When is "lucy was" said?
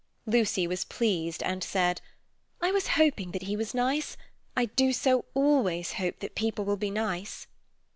0.25-0.83